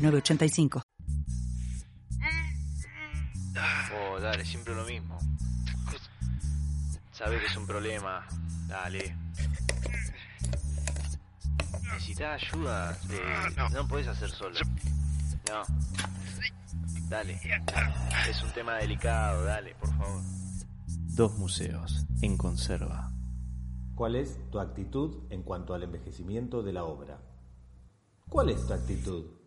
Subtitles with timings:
[0.00, 0.82] 985.
[3.92, 5.18] Oh, dale, siempre lo mismo.
[7.12, 8.26] Sabes que es un problema.
[8.66, 9.16] Dale.
[11.82, 12.96] ¿Necesitas ayuda?
[13.56, 13.68] no.
[13.70, 14.58] no puedes hacer solo.
[15.48, 15.62] No.
[17.08, 17.40] Dale.
[18.28, 20.22] Es un tema delicado, dale, por favor.
[20.86, 23.10] Dos museos en conserva.
[23.94, 27.20] ¿Cuál es tu actitud en cuanto al envejecimiento de la obra?
[28.28, 29.39] ¿Cuál es tu actitud?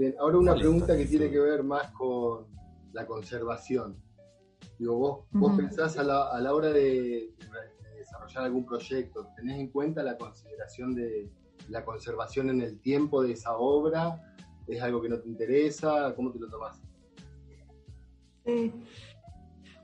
[0.00, 2.46] Bien, ahora una pregunta que tiene que ver más con
[2.94, 4.02] la conservación.
[4.78, 7.34] Digo, vos, vos pensás a la, a la hora de,
[7.98, 11.30] desarrollar algún proyecto, ¿tenés en cuenta la consideración de
[11.68, 14.22] la conservación en el tiempo de esa obra?
[14.66, 16.14] ¿Es algo que no te interesa?
[16.16, 16.80] ¿Cómo te lo tomás?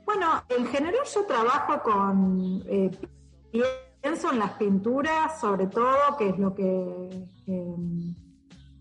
[0.03, 2.89] bueno, en general yo trabajo con, eh,
[4.01, 7.27] pienso en las pinturas, sobre todo, que es lo que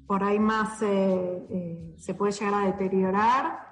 [0.06, 3.66] por ahí más eh, eh, se puede llegar a deteriorar.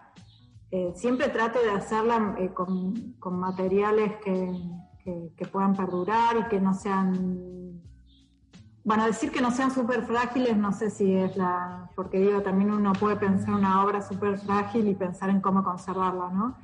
[0.71, 4.53] Eh, siempre trato de hacerla con, materiales que,
[5.37, 7.81] que, puedan perdurar y que no sean,
[8.83, 12.73] bueno, decir que no sean súper frágiles, no sé si es la, porque digo, también
[12.73, 16.57] uno puede pensar una obra súper frágil y pensar en cómo conservarla, ¿no?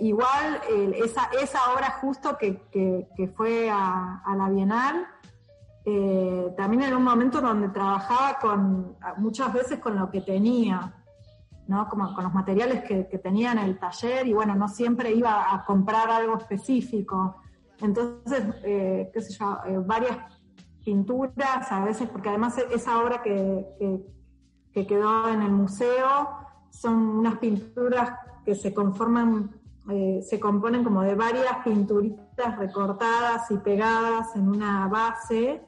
[0.00, 0.60] igual
[0.94, 5.06] esa, esa obra justo que, que fue a la Bienal,
[5.84, 10.94] eh, también en un momento donde trabajaba con, muchas veces con lo que tenía,
[11.66, 11.88] ¿no?
[11.88, 15.64] Como con los materiales que, tenía en el taller y bueno, no siempre iba a
[15.64, 17.36] comprar algo específico.
[17.80, 20.18] Entonces, eh, qué sé yo, eh, varias
[20.84, 23.66] pinturas a veces, porque además esa obra que,
[24.72, 26.28] que, quedó en el museo
[26.70, 29.50] son unas pinturas que se conforman,
[30.22, 35.62] se componen como de varias pinturitas recortadas y pegadas en una base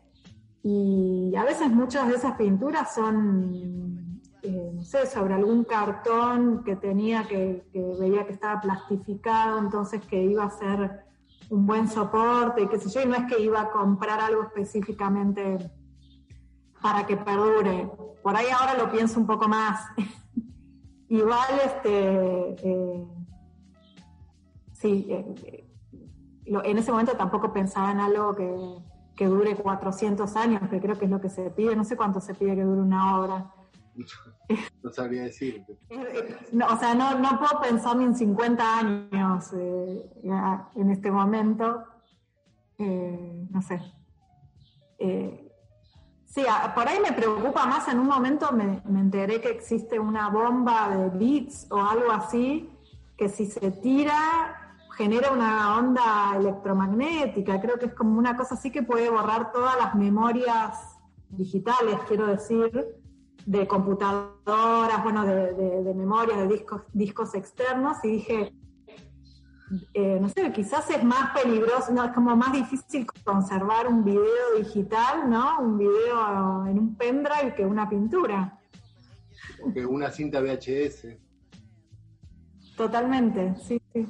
[0.66, 6.74] y a veces muchas de esas pinturas son, eh, no sé, sobre algún cartón que
[6.74, 7.66] tenía, que,
[8.00, 11.04] veía que estaba plastificado, entonces que iba a ser
[11.50, 14.44] un buen soporte y qué sé yo, y no es que iba a comprar algo
[14.44, 15.70] específicamente
[16.80, 17.90] para que perdure.
[18.22, 19.86] Por ahí ahora lo pienso un poco más.
[21.10, 23.06] Igual, este, eh,
[24.72, 25.68] sí, eh,
[26.46, 31.04] en ese momento tampoco pensaba en algo que que dure 400 años, que creo que
[31.04, 31.76] es lo que se pide.
[31.76, 33.54] No sé cuánto se pide que dure una obra.
[34.82, 35.64] No sabría decir.
[36.52, 40.10] No, o sea, no, no puedo pensar ni en 50 años eh,
[40.74, 41.82] en este momento.
[42.76, 43.80] Eh, no sé.
[44.98, 45.50] Eh,
[46.26, 46.42] sí,
[46.74, 47.88] por ahí me preocupa más.
[47.88, 52.70] En un momento me, me enteré que existe una bomba de bits o algo así,
[53.16, 54.63] que si se tira
[54.96, 59.76] genera una onda electromagnética, creo que es como una cosa así que puede borrar todas
[59.76, 60.98] las memorias
[61.30, 62.70] digitales, quiero decir,
[63.44, 68.54] de computadoras, bueno, de, memorias, de discos, discos externos, y dije,
[69.92, 74.56] eh, no sé, quizás es más peligroso, no, es como más difícil conservar un video
[74.58, 75.60] digital, ¿no?
[75.60, 78.60] Un video en un pendrive que una pintura.
[79.72, 81.16] Que una cinta VHS.
[82.76, 84.06] Totalmente, sí, sí.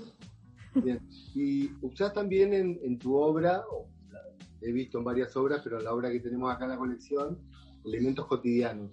[1.34, 3.64] Y usás también en, tu obra,
[4.60, 7.38] he visto en varias obras, pero en la obra que tenemos acá en la colección,
[7.84, 8.90] elementos cotidianos.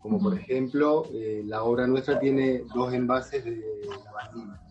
[0.00, 3.62] Como por ejemplo, eh, la obra nuestra tiene dos envases de
[4.04, 4.62] lavandina,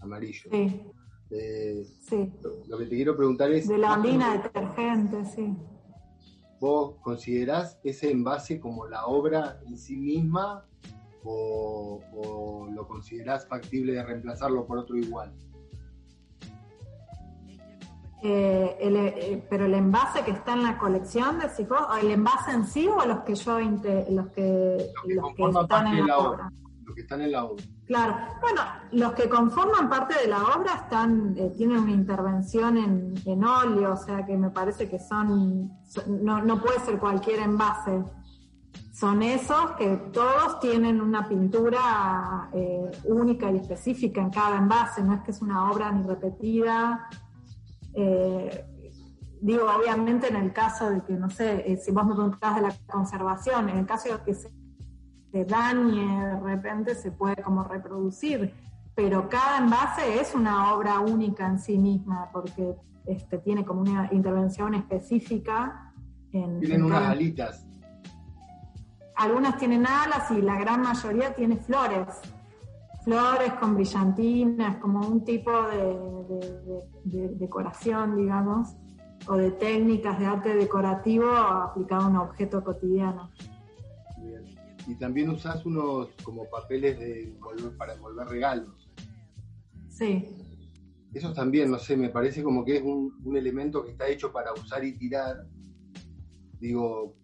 [0.00, 0.50] amarillo.
[0.50, 0.82] Sí.
[1.30, 2.32] Eh, sí.
[2.68, 3.66] Lo, que te quiero preguntar es...
[3.66, 5.56] De lavandina, detergente, sí.
[6.60, 10.64] ¿Vos considerás ese envase como la obra en sí misma
[11.26, 15.32] o, lo considerás factible de reemplazarlo por otro igual?
[18.22, 22.66] Eh, eh, pero el envase que está en la colección de o el envase en
[22.66, 26.50] sí o los que yo los que, los que, están en la, obra.
[26.84, 27.64] Los que están en la obra.
[27.86, 28.62] Claro, bueno,
[28.92, 33.92] los que conforman parte de la obra están, eh, tienen una intervención en, en, óleo,
[33.92, 35.70] o sea que me parece que son,
[36.08, 38.02] no, no puede ser cualquier envase
[38.98, 45.12] son esos que todos tienen una pintura eh, única y específica en cada envase, no
[45.12, 47.06] es que es una obra ni repetida.
[47.92, 48.64] Eh,
[49.42, 52.62] digo, obviamente en el caso de que, no sé, eh, si vos me preguntás de
[52.62, 54.50] la conservación, en el caso de que se,
[55.44, 58.54] dañe de repente se puede como reproducir,
[58.94, 64.08] pero cada envase es una obra única en sí misma, porque este, tiene como una
[64.10, 65.92] intervención específica.
[66.32, 67.66] En, Tienen unas alitas.
[69.16, 72.20] Algunas tienen alas y la gran mayoría tiene flores
[73.06, 75.52] flores con brillantinas, como un tipo
[77.04, 78.74] de, decoración, digamos,
[79.28, 83.30] o de técnicas de arte decorativo aplicado a un objeto cotidiano.
[84.88, 87.32] Y también usas unos como papeles de
[87.78, 88.90] para envolver regalos.
[89.88, 90.28] Sí.
[91.14, 94.32] Eso también, no sé, me parece como que es un, un elemento que está hecho
[94.32, 95.46] para usar y tirar.
[96.58, 97.14] Digo,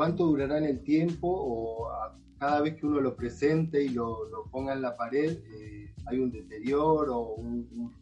[0.00, 1.90] ¿cuánto durará en el tiempo o
[2.38, 4.16] cada vez que uno lo presente y lo,
[4.50, 7.92] ponga en la pared, eh, hay un deterioro o un, un,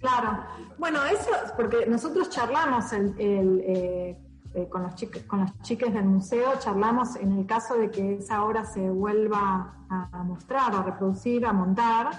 [0.00, 0.44] Claro,
[0.78, 4.16] bueno, eso es porque nosotros charlamos el, eh,
[4.54, 8.14] eh, con, los chiques, con las chicas del museo, charlamos en el caso de que
[8.18, 12.12] esa obra se vuelva a, mostrar, a reproducir, a montar,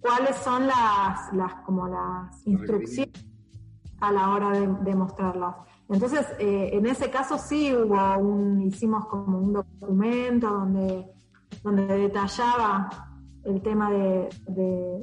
[0.00, 3.24] cuáles son las, las como las instrucciones
[4.00, 5.54] a la hora de, de mostrarlas.
[5.88, 11.06] Entonces, eh, en ese caso sí hubo un, hicimos como un documento donde,
[11.62, 12.88] donde detallaba
[13.44, 14.28] el tema de,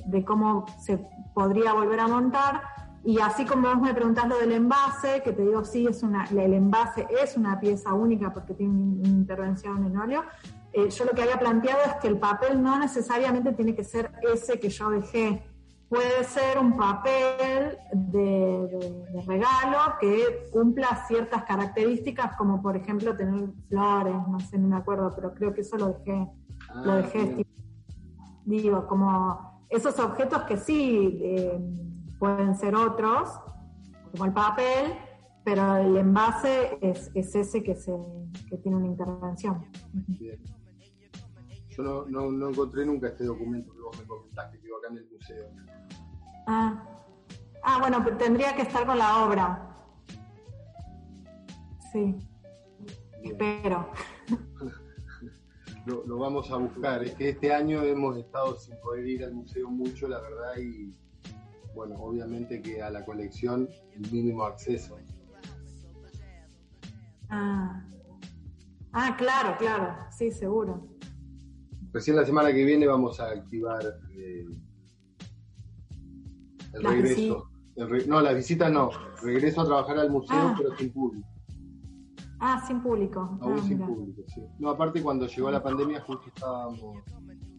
[0.06, 0.98] de, cómo se
[1.36, 2.62] podría volver a montar.
[3.04, 6.26] Y así como vos me preguntás lo del envase, que te digo, sí, es una,
[6.26, 10.24] el envase es una pieza única porque tiene una intervención en óleo,
[10.74, 14.12] eh, yo lo que había planteado es que el papel no necesariamente tiene que ser
[14.34, 15.44] ese que yo dejé
[15.92, 24.16] puede ser un papel de, regalo que cumpla ciertas características, como por ejemplo tener flores,
[24.30, 26.28] no sé, no me acuerdo, pero creo que eso lo dejé,
[26.86, 27.46] lo ah, dejé
[28.46, 31.60] digo, como esos objetos que sí eh,
[32.18, 33.30] pueden ser otros,
[34.12, 34.94] como el papel,
[35.44, 37.94] pero el envase es, ese que, se,
[38.48, 39.66] que tiene una intervención.
[41.82, 44.90] Yo no, no, no, encontré nunca este documento que vos me comentaste que iba acá
[44.92, 45.50] en el museo.
[46.46, 46.84] Ah,
[47.64, 49.68] ah bueno, tendría que estar con la obra.
[51.92, 52.16] Sí.
[53.24, 53.90] Espero.
[55.88, 57.04] Lo, lo, vamos a buscar.
[57.04, 60.94] Es que este año hemos estado sin poder ir al museo mucho, la verdad, y
[61.74, 65.00] bueno, obviamente que a la colección el mínimo acceso.
[67.30, 67.84] Ah,
[68.94, 70.88] ah claro, claro, sí, seguro.
[71.94, 73.84] Recién la semana que viene vamos a activar
[74.16, 74.46] eh,
[76.74, 77.50] el regreso.
[78.08, 78.90] no, la visita no.
[79.22, 80.56] Regreso a trabajar al museo, ah.
[80.58, 81.28] pero sin público.
[82.40, 83.38] Ah, sin público.
[83.42, 84.42] Aún ah, sin público, sí.
[84.58, 87.04] No, aparte cuando llegó la pandemia justo estábamos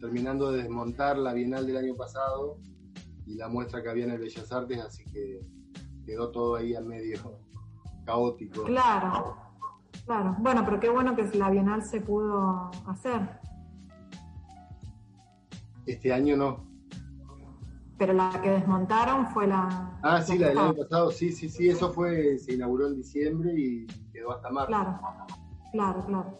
[0.00, 2.58] terminando de desmontar la Bienal del año pasado
[3.26, 5.40] y la muestra que había en el Bellas Artes, así que
[6.04, 7.20] quedó todo ahí al medio
[8.04, 8.64] caótico.
[8.64, 9.36] Claro,
[10.06, 10.36] claro.
[10.40, 13.41] Bueno, pero qué bueno que la Bienal se pudo hacer.
[15.86, 16.72] Este año no,
[18.02, 19.96] pero la que desmontaron fue la...
[20.02, 23.52] Ah, sí, la del año pasado, sí, sí, sí, eso fue, se inauguró en diciembre
[23.56, 24.66] y quedó hasta marzo.
[24.66, 25.00] Claro,
[25.70, 26.38] claro, claro.